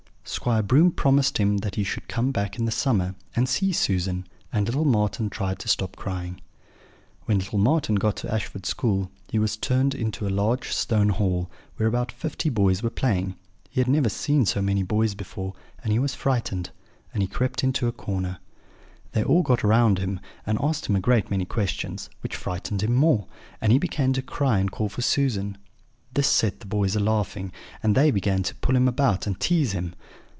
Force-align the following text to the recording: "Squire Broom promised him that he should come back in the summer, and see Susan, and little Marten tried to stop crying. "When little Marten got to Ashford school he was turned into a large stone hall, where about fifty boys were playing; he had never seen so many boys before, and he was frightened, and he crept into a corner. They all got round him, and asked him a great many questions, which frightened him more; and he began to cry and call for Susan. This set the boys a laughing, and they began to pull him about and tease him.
"Squire 0.23 0.61
Broom 0.63 0.91
promised 0.91 1.39
him 1.39 1.57
that 1.57 1.75
he 1.75 1.83
should 1.83 2.07
come 2.07 2.31
back 2.31 2.57
in 2.57 2.63
the 2.65 2.71
summer, 2.71 3.15
and 3.35 3.49
see 3.49 3.73
Susan, 3.73 4.25
and 4.53 4.65
little 4.65 4.85
Marten 4.85 5.29
tried 5.29 5.59
to 5.59 5.67
stop 5.67 5.95
crying. 5.97 6.39
"When 7.25 7.39
little 7.39 7.59
Marten 7.59 7.95
got 7.95 8.17
to 8.17 8.33
Ashford 8.33 8.65
school 8.65 9.11
he 9.29 9.37
was 9.39 9.57
turned 9.57 9.93
into 9.93 10.25
a 10.25 10.29
large 10.29 10.69
stone 10.73 11.09
hall, 11.09 11.49
where 11.75 11.87
about 11.89 12.13
fifty 12.13 12.49
boys 12.49 12.81
were 12.81 12.89
playing; 12.89 13.35
he 13.69 13.81
had 13.81 13.87
never 13.89 14.07
seen 14.09 14.45
so 14.45 14.61
many 14.61 14.83
boys 14.83 15.15
before, 15.15 15.53
and 15.83 15.91
he 15.91 15.99
was 15.99 16.15
frightened, 16.15 16.69
and 17.13 17.21
he 17.21 17.27
crept 17.27 17.61
into 17.63 17.87
a 17.87 17.91
corner. 17.91 18.39
They 19.11 19.23
all 19.25 19.41
got 19.43 19.63
round 19.65 19.97
him, 19.99 20.21
and 20.45 20.57
asked 20.61 20.85
him 20.85 20.95
a 20.95 21.01
great 21.01 21.29
many 21.29 21.45
questions, 21.45 22.09
which 22.23 22.37
frightened 22.37 22.81
him 22.83 22.95
more; 22.95 23.27
and 23.59 23.71
he 23.73 23.79
began 23.79 24.13
to 24.13 24.21
cry 24.21 24.59
and 24.59 24.71
call 24.71 24.87
for 24.87 25.01
Susan. 25.01 25.57
This 26.13 26.27
set 26.27 26.59
the 26.59 26.65
boys 26.65 26.95
a 26.95 26.99
laughing, 26.99 27.53
and 27.81 27.95
they 27.95 28.11
began 28.11 28.43
to 28.43 28.55
pull 28.55 28.75
him 28.75 28.87
about 28.87 29.27
and 29.27 29.39
tease 29.39 29.71
him. 29.71 29.93